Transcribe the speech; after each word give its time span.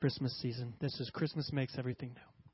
Christmas 0.00 0.32
season. 0.40 0.74
This 0.80 1.00
is 1.00 1.10
Christmas 1.10 1.52
Makes 1.52 1.76
Everything 1.76 2.10
New. 2.10 2.47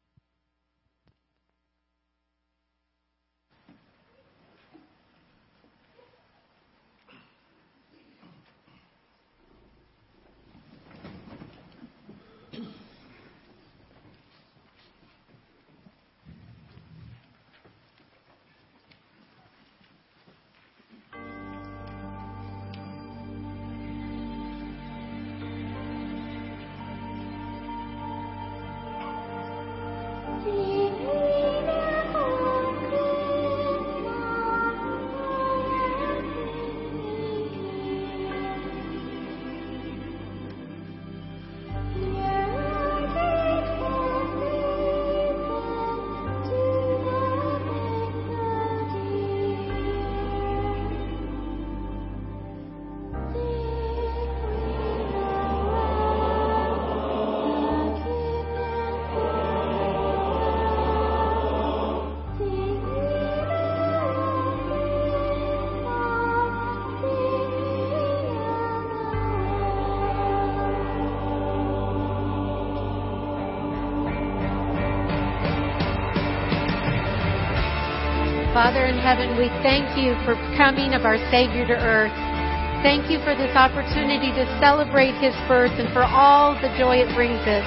Heaven, 79.15 79.39
we 79.39 79.47
thank 79.63 79.95
you 79.97 80.11
for 80.27 80.35
coming 80.59 80.93
of 80.93 81.07
our 81.07 81.19
Savior 81.31 81.65
to 81.65 81.79
earth. 81.79 82.11
Thank 82.83 83.09
you 83.09 83.23
for 83.23 83.31
this 83.39 83.55
opportunity 83.55 84.35
to 84.35 84.45
celebrate 84.59 85.15
his 85.23 85.33
birth 85.47 85.71
and 85.79 85.87
for 85.95 86.03
all 86.03 86.59
the 86.59 86.67
joy 86.77 86.97
it 86.99 87.15
brings 87.15 87.39
us. 87.47 87.63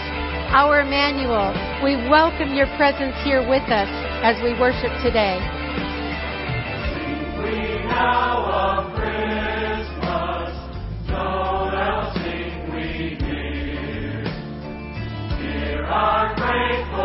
Our 0.52 0.82
Emmanuel, 0.82 1.56
we 1.80 1.96
welcome 2.12 2.54
your 2.54 2.68
presence 2.76 3.16
here 3.24 3.48
with 3.48 3.64
us 3.72 3.88
as 4.28 4.36
we 4.44 4.60
worship 4.60 4.92
today. 5.00 5.40
We 7.40 7.80
now 7.88 8.92
Christmas, 8.92 10.52
so 11.08 11.16
else 11.16 12.12
sing 12.28 12.68
we 12.76 13.16
our 15.88 16.36
grateful 16.36 16.97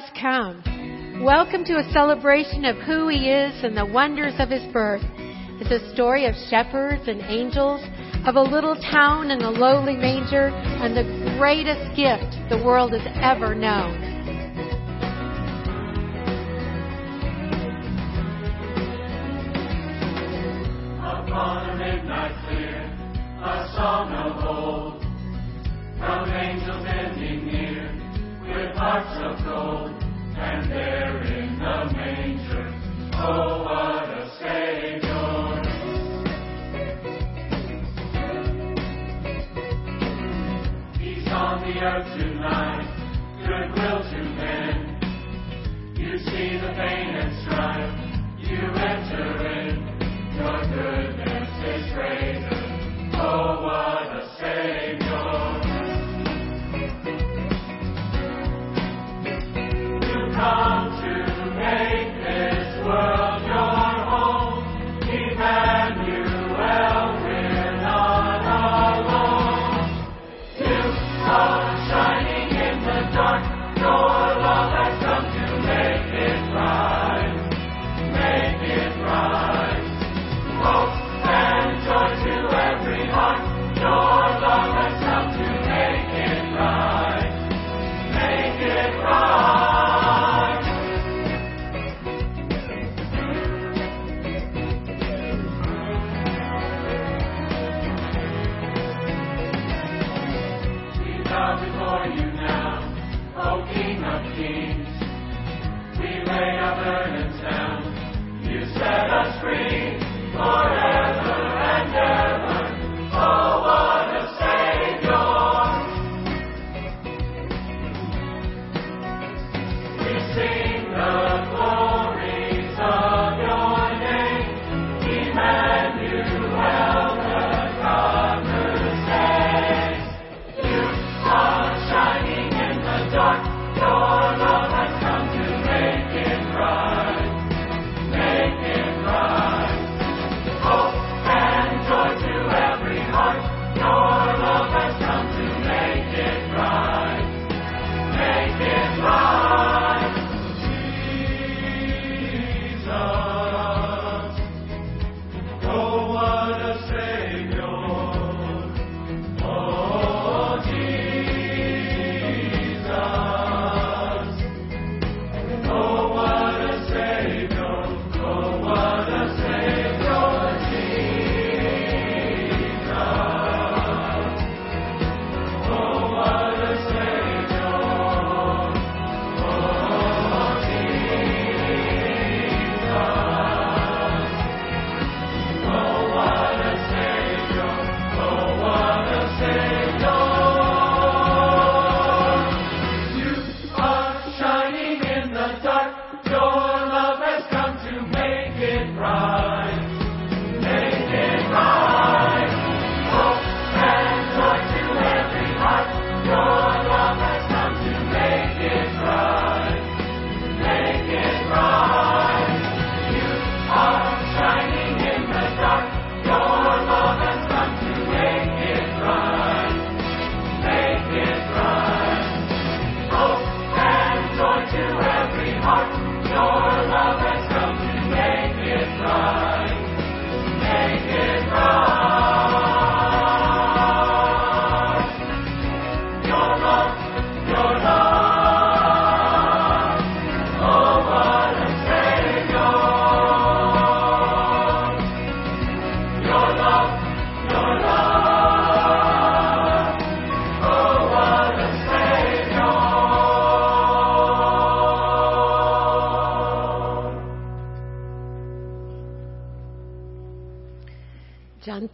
has 0.00 0.10
come. 0.20 1.24
Welcome 1.24 1.64
to 1.64 1.78
a 1.78 1.90
celebration 1.90 2.66
of 2.66 2.76
who 2.84 3.08
he 3.08 3.30
is 3.30 3.64
and 3.64 3.74
the 3.74 3.86
wonders 3.86 4.34
of 4.38 4.50
his 4.50 4.62
birth. 4.70 5.00
It's 5.58 5.70
a 5.70 5.94
story 5.94 6.26
of 6.26 6.34
shepherds 6.50 7.08
and 7.08 7.22
angels, 7.22 7.80
of 8.26 8.36
a 8.36 8.42
little 8.42 8.74
town 8.74 9.30
and 9.30 9.40
a 9.40 9.48
lowly 9.48 9.96
manger, 9.96 10.48
and 10.48 10.94
the 10.94 11.34
greatest 11.38 11.96
gift 11.96 12.36
the 12.50 12.62
world 12.62 12.92
has 12.92 13.06
ever 13.22 13.54
known. 13.54 13.96
Upon 21.00 21.70
a 21.70 21.76
midnight 21.78 22.36
clear, 22.46 22.82
a 23.42 23.72
song 23.74 24.12
of 24.12 24.44
old, 24.44 25.00
from 25.98 26.30
angels 26.32 26.84
hearts 28.76 29.16
of 29.24 29.42
gold, 29.42 29.90
and 30.36 30.70
there 30.70 31.22
in 31.22 31.58
the 31.58 31.92
manger, 31.96 32.68
oh 33.14 33.64
what 33.64 34.04
a 34.04 34.28
Savior! 34.38 35.16
He's 41.00 41.26
on 41.28 41.60
the 41.62 41.80
earth 41.80 42.18
tonight, 42.18 42.86
goodwill 43.40 44.00
to 44.10 44.20
men. 44.36 44.76
You 45.96 46.18
see 46.18 46.58
the 46.60 46.72
pain 46.76 47.16
and 47.16 47.32
strife, 47.46 47.96
you 48.40 48.60
enter 48.60 49.28
in. 49.56 49.72
Your 50.36 50.60
goodness 50.68 51.48
is 51.64 51.84
greater. 51.94 52.60
Oh, 53.14 53.62
what 53.62 54.12
a 54.12 54.36
Savior. 54.38 55.05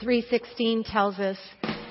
3:16 0.03 0.85
tells 0.85 1.21
us, 1.21 1.37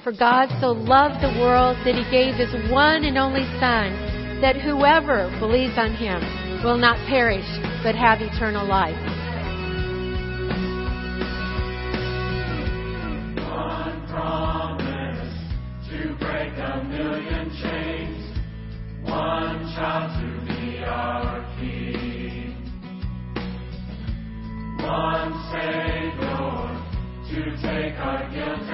"For 0.03 0.11
God 0.11 0.49
so 0.59 0.71
loved 0.73 1.21
the 1.21 1.39
world 1.39 1.77
that 1.85 1.95
he 1.95 2.03
gave 2.11 2.35
his 2.35 2.53
one 2.69 3.05
and 3.05 3.17
only 3.17 3.45
son, 3.57 4.41
that 4.41 4.57
whoever 4.57 5.29
believes 5.39 5.77
on 5.77 5.93
him 5.93 6.21
will 6.61 6.77
not 6.77 6.97
perish 7.07 7.47
but 7.83 7.95
have 7.95 8.21
eternal 8.21 8.65
life." 8.67 8.97
One 13.37 14.07
promise 14.07 15.33
to 15.89 16.13
break 16.19 16.51
a 16.57 16.83
million 16.83 17.49
chains. 17.63 18.37
One 19.03 19.73
child 19.73 20.11
to 20.19 20.40
take 28.01 28.70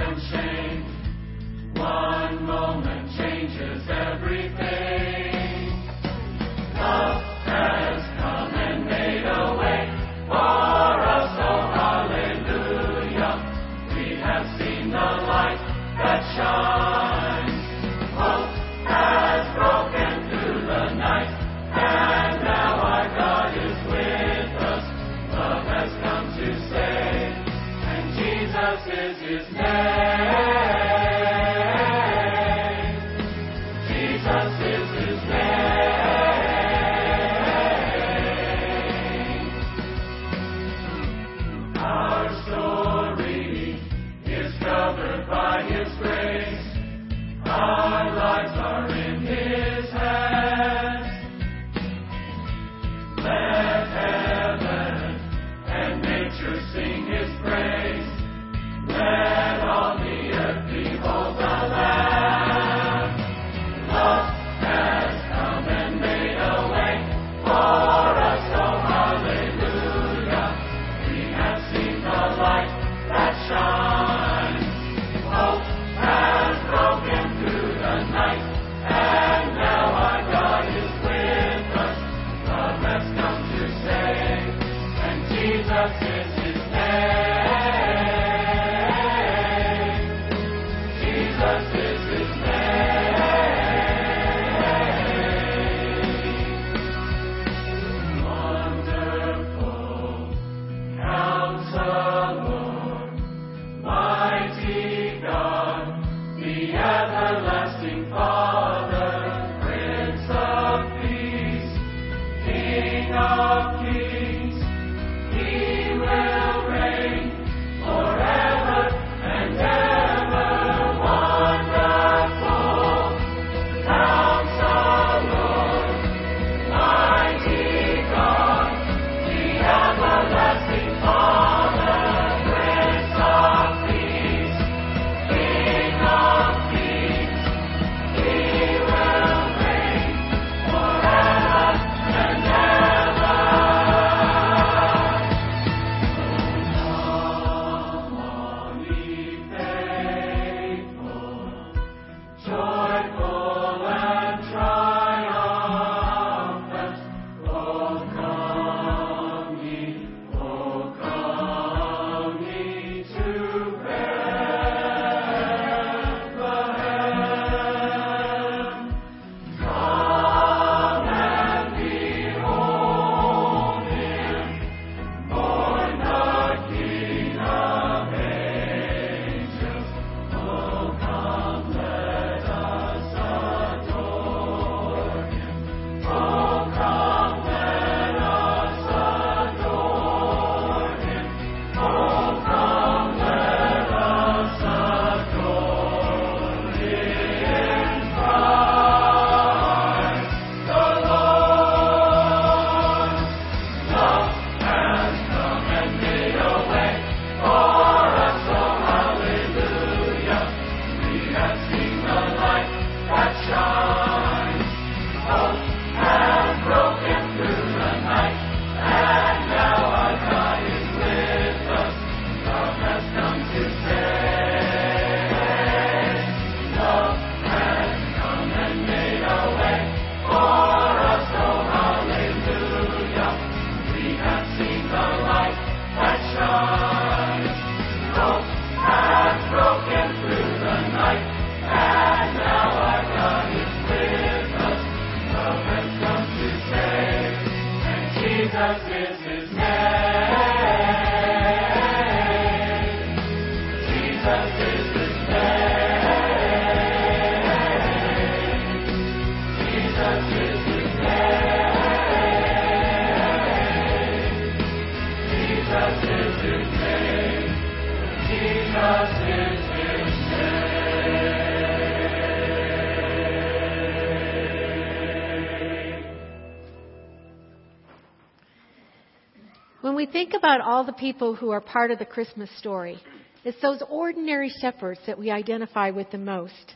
we 279.97 280.05
think 280.05 280.35
about 280.35 280.61
all 280.61 280.83
the 280.83 280.93
people 280.93 281.33
who 281.33 281.49
are 281.49 281.59
part 281.59 281.89
of 281.89 281.97
the 281.97 282.05
Christmas 282.05 282.51
story, 282.59 282.99
it's 283.43 283.59
those 283.63 283.81
ordinary 283.89 284.53
shepherds 284.61 284.99
that 285.07 285.17
we 285.17 285.31
identify 285.31 285.89
with 285.89 286.11
the 286.11 286.19
most. 286.19 286.75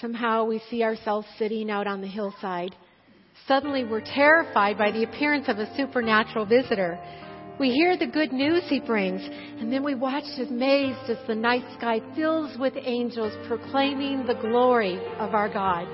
Somehow 0.00 0.44
we 0.44 0.62
see 0.70 0.84
ourselves 0.84 1.26
sitting 1.36 1.68
out 1.68 1.88
on 1.88 2.00
the 2.00 2.06
hillside. 2.06 2.72
Suddenly 3.48 3.82
we're 3.82 4.00
terrified 4.00 4.78
by 4.78 4.92
the 4.92 5.02
appearance 5.02 5.48
of 5.48 5.58
a 5.58 5.76
supernatural 5.76 6.46
visitor. 6.46 6.96
We 7.58 7.70
hear 7.70 7.96
the 7.98 8.06
good 8.06 8.32
news 8.32 8.62
he 8.68 8.78
brings, 8.78 9.20
and 9.58 9.72
then 9.72 9.82
we 9.82 9.96
watch 9.96 10.22
amazed 10.38 11.10
as 11.10 11.18
the 11.26 11.34
night 11.34 11.64
sky 11.76 12.00
fills 12.14 12.56
with 12.56 12.74
angels 12.76 13.32
proclaiming 13.48 14.26
the 14.26 14.34
glory 14.34 14.96
of 15.18 15.34
our 15.34 15.52
God. 15.52 15.88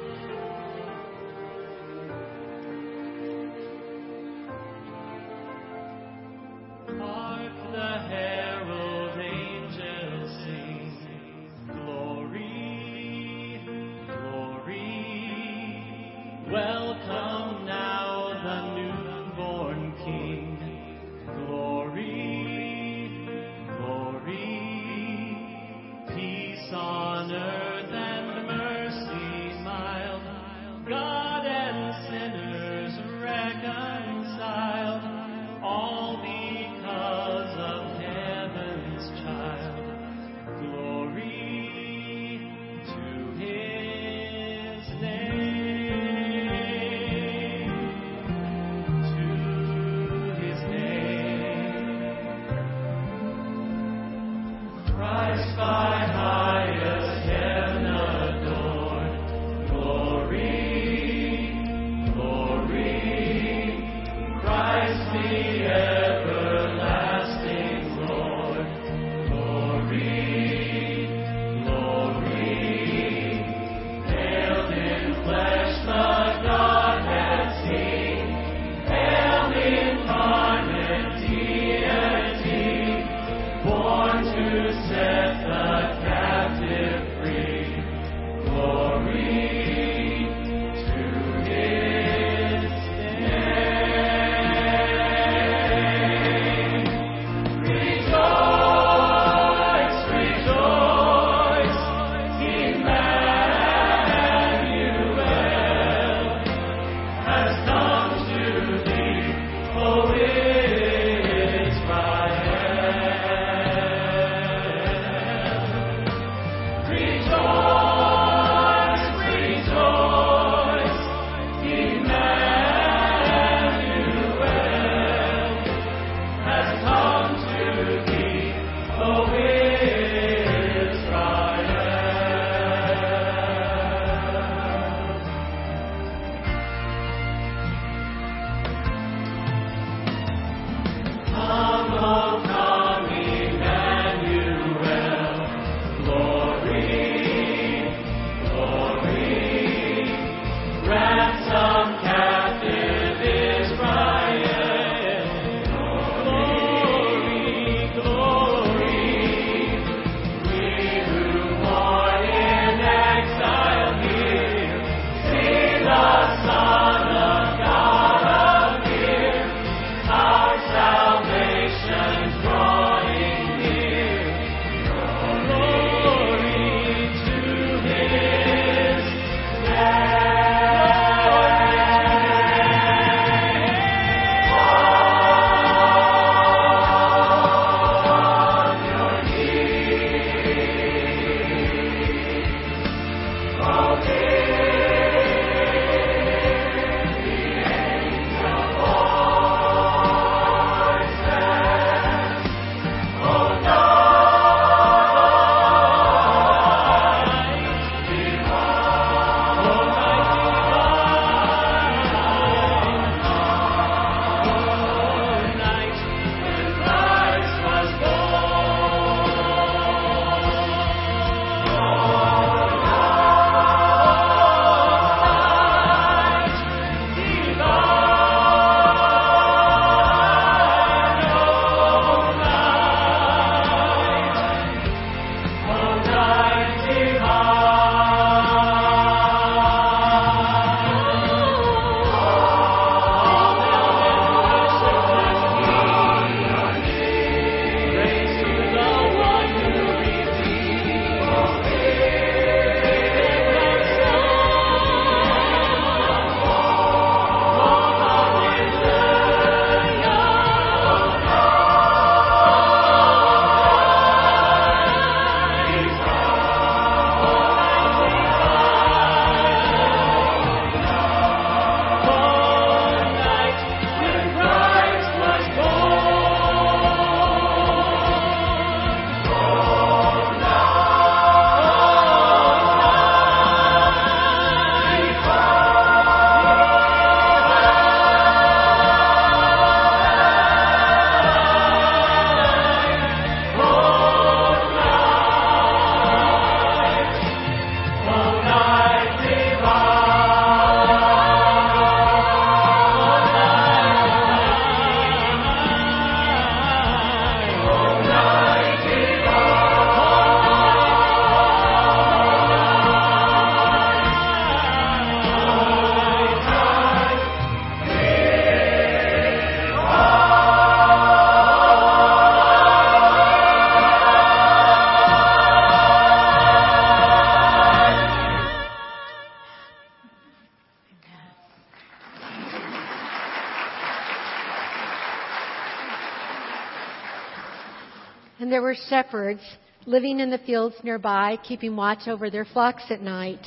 Were 338.66 338.74
shepherds 338.88 339.42
living 339.86 340.18
in 340.18 340.28
the 340.28 340.38
fields 340.38 340.74
nearby, 340.82 341.38
keeping 341.46 341.76
watch 341.76 342.08
over 342.08 342.30
their 342.30 342.44
flocks 342.44 342.82
at 342.90 343.00
night. 343.00 343.46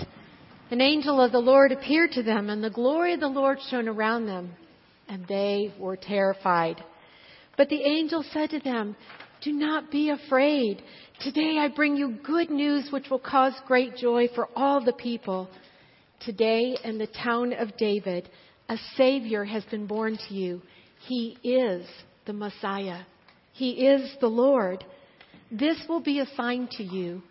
An 0.71 0.79
angel 0.79 1.19
of 1.19 1.33
the 1.33 1.39
Lord 1.39 1.73
appeared 1.73 2.13
to 2.13 2.23
them, 2.23 2.49
and 2.49 2.63
the 2.63 2.69
glory 2.69 3.13
of 3.13 3.19
the 3.19 3.27
Lord 3.27 3.57
shone 3.69 3.89
around 3.89 4.27
them, 4.27 4.53
and 5.09 5.27
they 5.27 5.73
were 5.77 5.97
terrified. 5.97 6.81
But 7.57 7.67
the 7.67 7.81
angel 7.81 8.23
said 8.31 8.51
to 8.51 8.59
them, 8.59 8.95
Do 9.43 9.51
not 9.51 9.91
be 9.91 10.09
afraid. 10.09 10.81
Today 11.19 11.57
I 11.59 11.67
bring 11.67 11.97
you 11.97 12.15
good 12.23 12.49
news 12.49 12.89
which 12.89 13.09
will 13.09 13.19
cause 13.19 13.51
great 13.67 13.97
joy 13.97 14.29
for 14.33 14.47
all 14.55 14.79
the 14.85 14.93
people. 14.93 15.49
Today 16.21 16.77
in 16.81 16.97
the 16.97 17.07
town 17.07 17.51
of 17.51 17.75
David, 17.75 18.29
a 18.69 18.77
Savior 18.95 19.43
has 19.43 19.65
been 19.65 19.85
born 19.85 20.17
to 20.29 20.33
you. 20.33 20.61
He 21.09 21.37
is 21.43 21.85
the 22.25 22.31
Messiah. 22.31 23.01
He 23.51 23.85
is 23.85 24.15
the 24.21 24.29
Lord. 24.29 24.85
This 25.51 25.77
will 25.89 25.99
be 25.99 26.19
a 26.19 26.27
sign 26.35 26.67
to 26.77 26.83
you. 26.83 27.23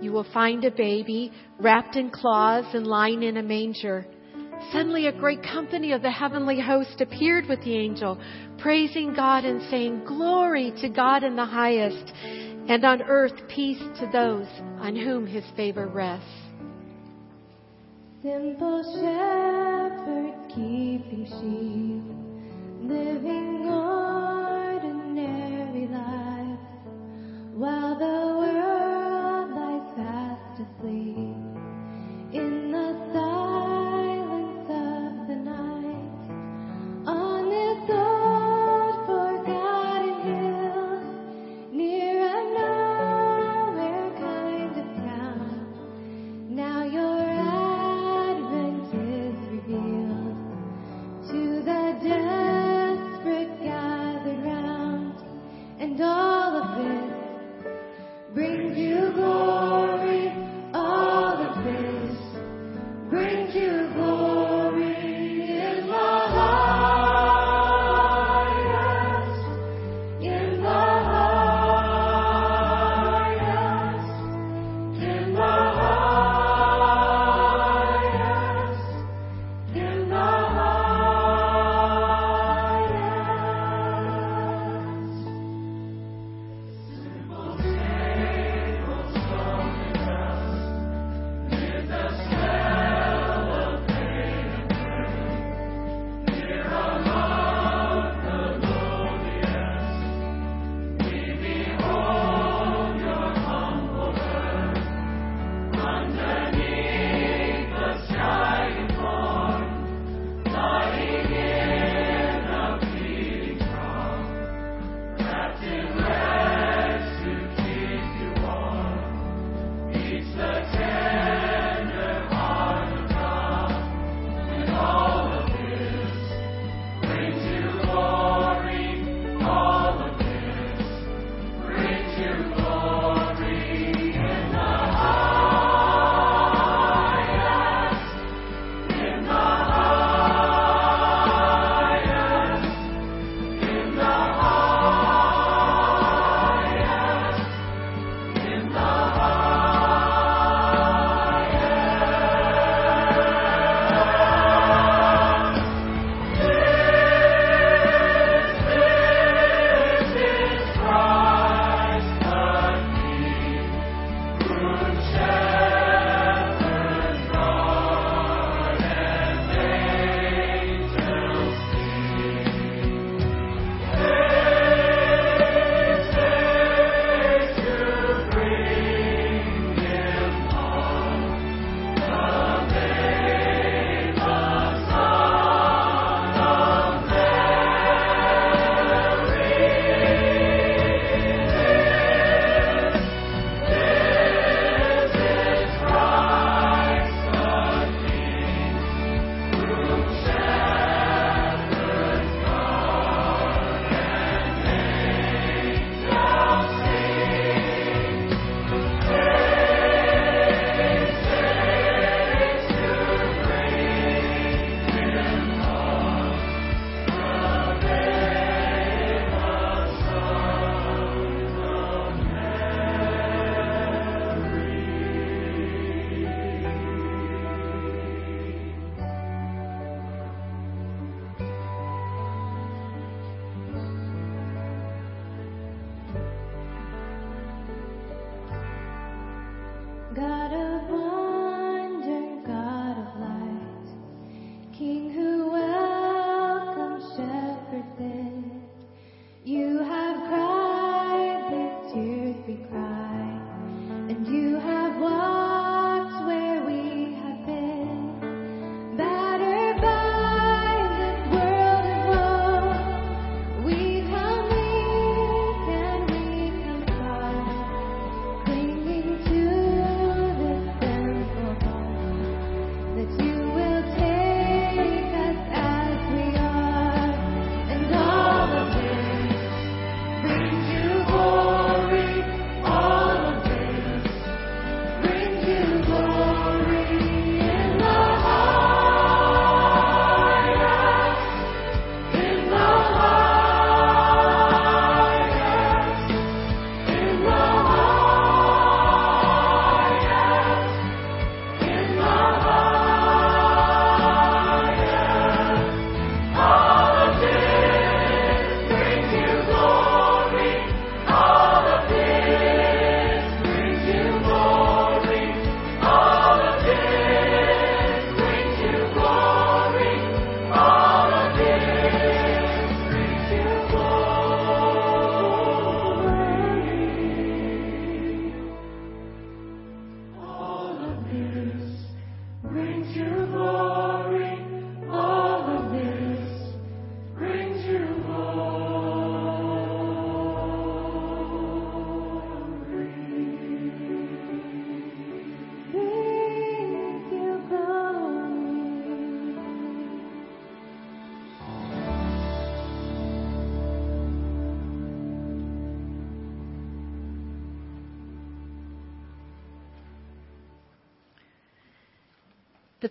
You 0.00 0.12
will 0.12 0.26
find 0.32 0.64
a 0.64 0.70
baby 0.70 1.32
wrapped 1.58 1.96
in 1.96 2.10
cloths 2.10 2.74
and 2.74 2.86
lying 2.86 3.22
in 3.22 3.36
a 3.36 3.42
manger. 3.42 4.06
Suddenly, 4.72 5.06
a 5.08 5.12
great 5.12 5.42
company 5.42 5.92
of 5.92 6.02
the 6.02 6.10
heavenly 6.10 6.60
host 6.60 7.00
appeared 7.00 7.46
with 7.46 7.60
the 7.62 7.76
angel, 7.76 8.18
praising 8.58 9.14
God 9.14 9.44
and 9.44 9.60
saying, 9.70 10.04
Glory 10.04 10.72
to 10.80 10.88
God 10.88 11.24
in 11.24 11.34
the 11.36 11.44
highest, 11.44 12.12
and 12.68 12.84
on 12.84 13.02
earth 13.02 13.48
peace 13.48 13.82
to 13.98 14.08
those 14.12 14.46
on 14.80 14.94
whom 14.94 15.26
his 15.26 15.44
favor 15.56 15.86
rests. 15.88 16.28
Simple 18.22 18.82
shepherd 18.94 20.48
keeping 20.48 21.26
sheep, 21.26 22.88
living 22.88 23.68
ordinary 23.68 24.33
while 27.54 27.94
the 27.94 28.43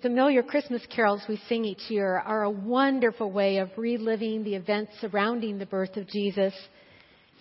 familiar 0.04 0.44
Christmas 0.44 0.82
carols 0.94 1.22
we 1.30 1.40
sing 1.48 1.64
each 1.64 1.90
year 1.90 2.18
are 2.18 2.44
a 2.44 2.50
wonderful 2.50 3.32
way 3.32 3.60
of 3.60 3.70
reliving 3.78 4.44
the 4.44 4.54
events 4.54 4.92
surrounding 5.00 5.58
the 5.58 5.66
birth 5.66 5.96
of 5.96 6.10
Jesus. 6.10 6.54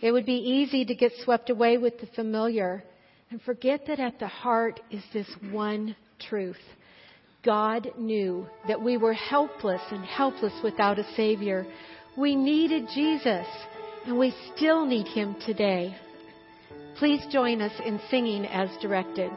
It 0.01 0.13
would 0.13 0.25
be 0.25 0.37
easy 0.37 0.85
to 0.85 0.95
get 0.95 1.11
swept 1.25 1.51
away 1.51 1.77
with 1.77 1.99
the 1.99 2.07
familiar 2.15 2.85
and 3.31 3.43
forget 3.43 3.81
that 3.89 3.99
at 3.99 4.21
the 4.21 4.29
heart 4.29 4.79
is 4.93 5.03
this 5.13 5.27
one 5.51 5.97
truth. 6.21 6.61
God 7.45 7.91
knew 7.99 8.47
that 8.69 8.81
we 8.81 8.97
were 8.97 9.13
helpless 9.13 9.83
and 9.91 10.05
helpless 10.05 10.55
without 10.63 11.01
a 11.01 11.15
Savior. 11.17 11.67
We 12.17 12.37
needed 12.37 12.87
Jesus, 12.95 13.47
and 14.07 14.17
we 14.17 14.33
still 14.55 14.87
need 14.87 15.09
Him 15.09 15.35
today. 15.45 15.97
Please 16.99 17.23
join 17.33 17.61
us 17.61 17.73
in 17.85 18.01
singing 18.09 18.47
as 18.47 18.69
directed. 18.81 19.33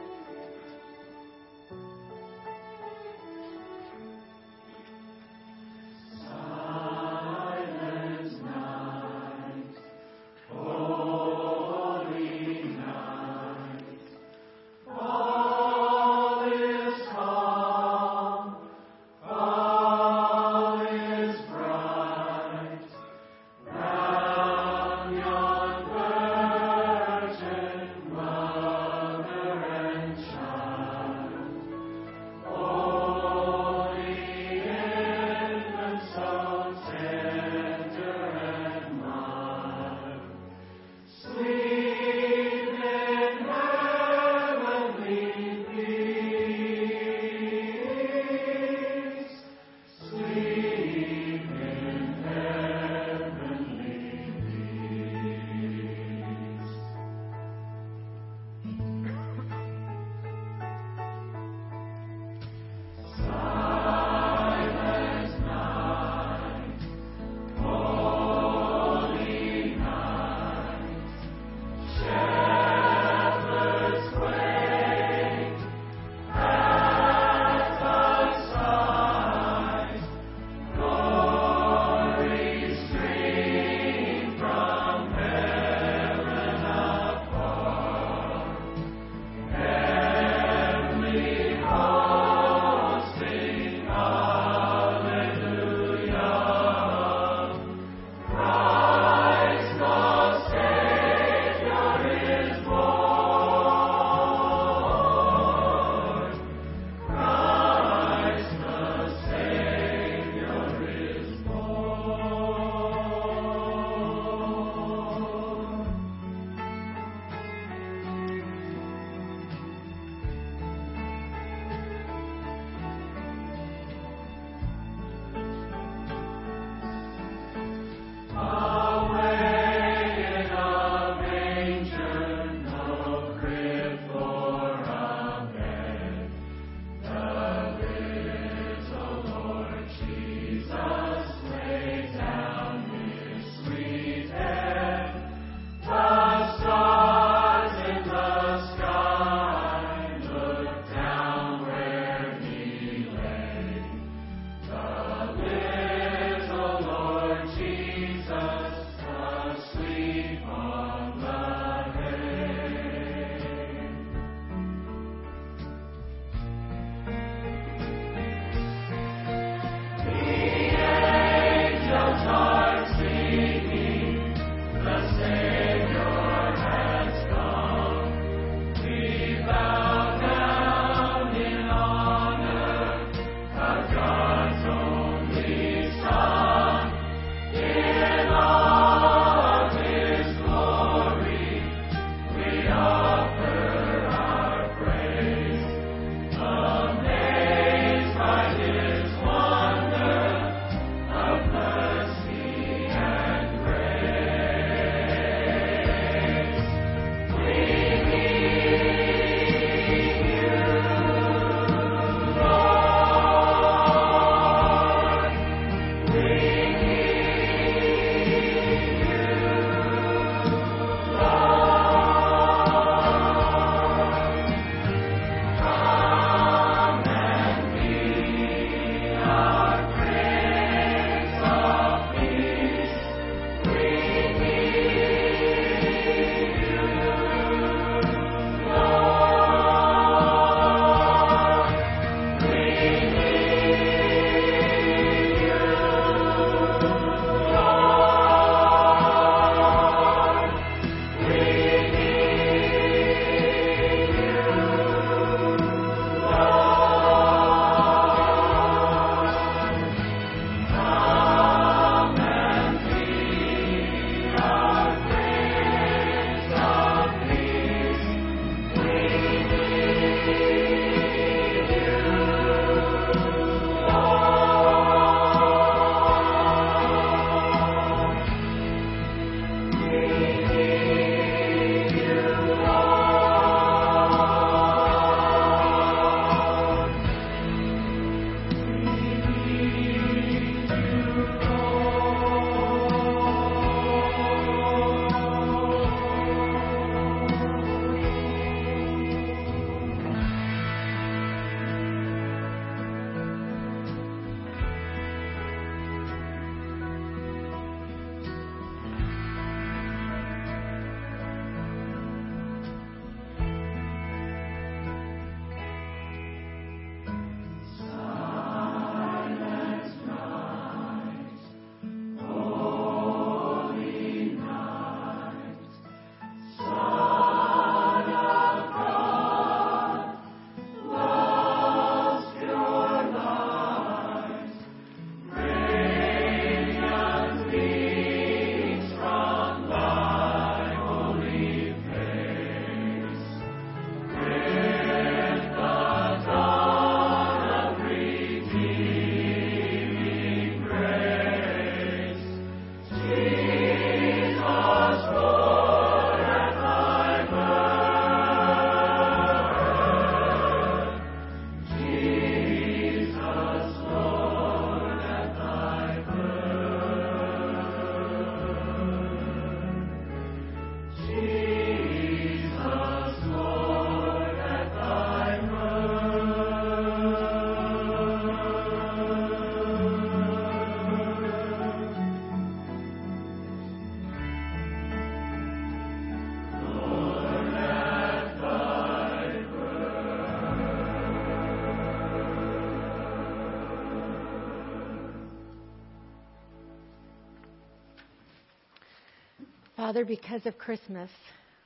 Father, 399.86 400.04
because 400.04 400.44
of 400.46 400.58
Christmas, 400.58 401.08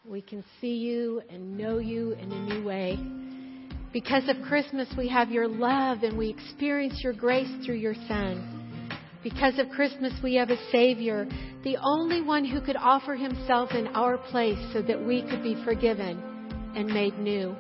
we 0.05 0.21
can 0.21 0.45
see 0.61 0.75
you 0.75 1.23
and 1.31 1.57
know 1.57 1.79
you 1.79 2.13
in 2.13 2.31
a 2.31 2.53
new 2.53 2.63
way. 2.63 2.99
Because 3.95 4.29
of 4.29 4.37
Christmas, 4.47 4.87
we 4.99 5.09
have 5.09 5.31
your 5.31 5.49
love 5.49 6.03
and 6.03 6.19
we 6.19 6.29
experience 6.29 7.01
your 7.03 7.15
grace 7.15 7.49
through 7.65 7.77
your 7.77 7.95
Son. 8.07 8.91
Because 9.23 9.59
of 9.59 9.71
Christmas, 9.71 10.13
we 10.23 10.35
have 10.35 10.51
a 10.51 10.71
Savior, 10.71 11.27
the 11.65 11.79
only 11.83 12.21
one 12.21 12.45
who 12.45 12.61
could 12.61 12.77
offer 12.77 13.17
himself 13.17 13.71
in 13.71 13.87
our 13.87 14.19
place 14.19 14.59
so 14.75 14.83
that 14.83 15.03
we 15.03 15.23
could 15.23 15.43
be 15.43 15.57
forgiven 15.65 16.23
and 16.77 16.89
made 16.89 17.19
new. 17.19 17.57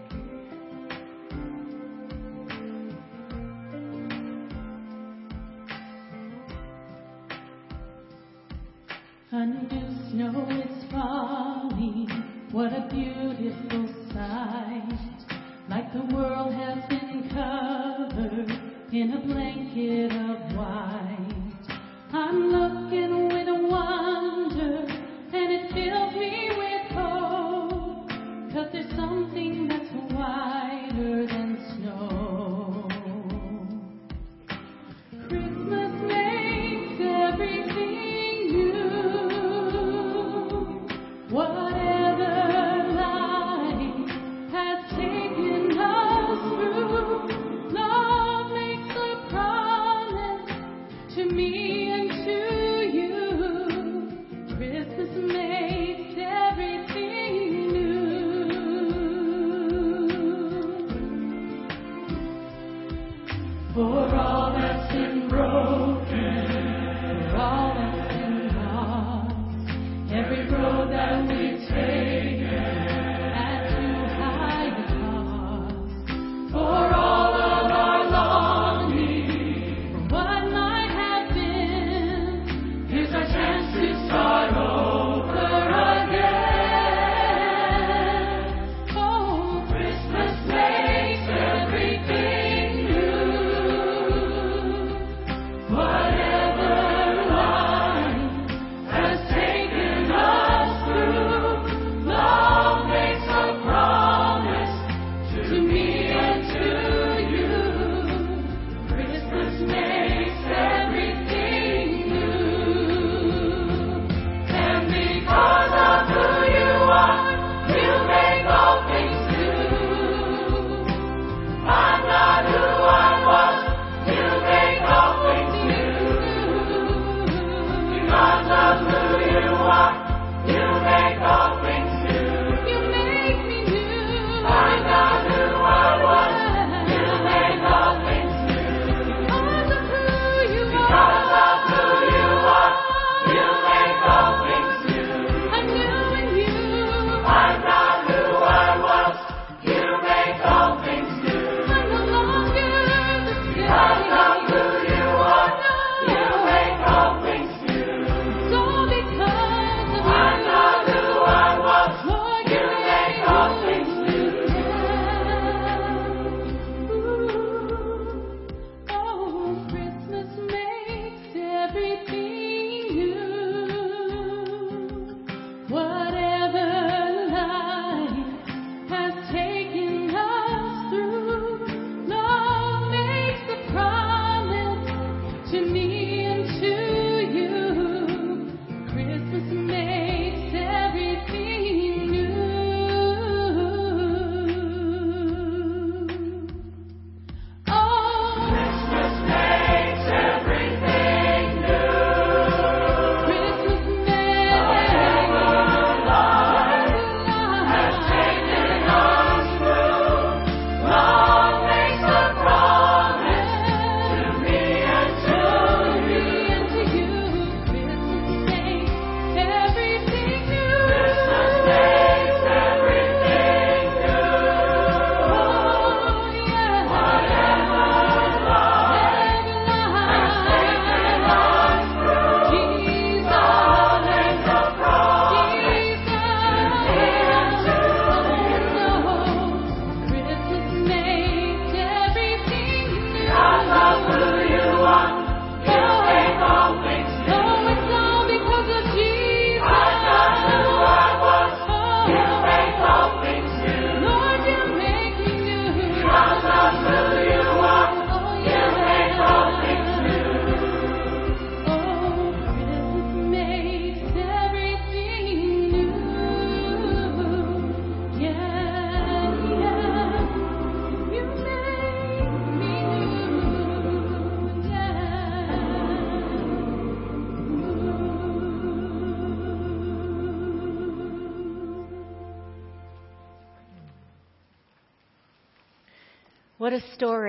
Christmas. 35.30 35.59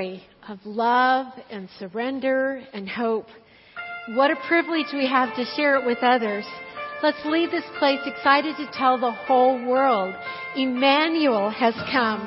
story 0.01 0.23
of 0.47 0.59
love 0.65 1.27
and 1.49 1.69
surrender 1.77 2.61
and 2.73 2.89
hope. 2.89 3.27
What 4.09 4.31
a 4.31 4.35
privilege 4.47 4.87
we 4.93 5.07
have 5.07 5.35
to 5.35 5.45
share 5.55 5.75
it 5.75 5.85
with 5.85 5.99
others. 6.01 6.45
Let's 7.03 7.23
leave 7.25 7.51
this 7.51 7.63
place 7.79 7.99
excited 8.05 8.55
to 8.57 8.69
tell 8.73 8.99
the 8.99 9.11
whole 9.11 9.63
world 9.65 10.13
Emmanuel 10.55 11.49
has 11.49 11.73
come. 11.91 12.19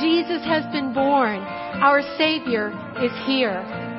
Jesus 0.00 0.44
has 0.44 0.64
been 0.72 0.92
born. 0.92 1.38
Our 1.38 2.02
Savior 2.18 2.68
is 3.02 3.12
here. 3.26 3.91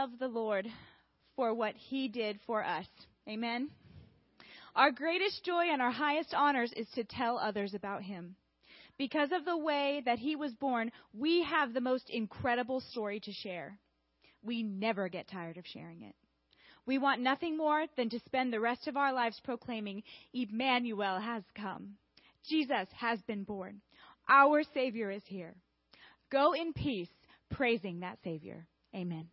Love 0.00 0.18
the 0.18 0.28
Lord 0.28 0.66
for 1.36 1.52
what 1.52 1.74
he 1.76 2.08
did 2.08 2.40
for 2.46 2.64
us. 2.64 2.86
Amen. 3.28 3.68
Our 4.74 4.90
greatest 4.90 5.44
joy 5.44 5.64
and 5.70 5.82
our 5.82 5.90
highest 5.90 6.32
honors 6.32 6.72
is 6.74 6.86
to 6.94 7.04
tell 7.04 7.36
others 7.36 7.74
about 7.74 8.02
him. 8.02 8.34
Because 8.96 9.28
of 9.30 9.44
the 9.44 9.58
way 9.58 10.00
that 10.06 10.18
he 10.18 10.36
was 10.36 10.54
born, 10.54 10.90
we 11.12 11.42
have 11.42 11.74
the 11.74 11.82
most 11.82 12.08
incredible 12.08 12.80
story 12.80 13.20
to 13.20 13.32
share. 13.32 13.78
We 14.42 14.62
never 14.62 15.10
get 15.10 15.28
tired 15.28 15.58
of 15.58 15.66
sharing 15.66 16.00
it. 16.00 16.14
We 16.86 16.96
want 16.96 17.20
nothing 17.20 17.58
more 17.58 17.84
than 17.98 18.08
to 18.08 18.20
spend 18.20 18.54
the 18.54 18.60
rest 18.60 18.88
of 18.88 18.96
our 18.96 19.12
lives 19.12 19.38
proclaiming, 19.44 20.02
Emmanuel 20.32 21.20
has 21.20 21.42
come. 21.54 21.96
Jesus 22.48 22.88
has 22.96 23.20
been 23.26 23.44
born. 23.44 23.82
Our 24.30 24.62
Savior 24.72 25.10
is 25.10 25.24
here. 25.26 25.56
Go 26.32 26.54
in 26.54 26.72
peace, 26.72 27.10
praising 27.50 28.00
that 28.00 28.16
Savior. 28.24 28.66
Amen. 28.94 29.28